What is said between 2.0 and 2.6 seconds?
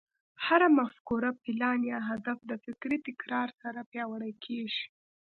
هدف د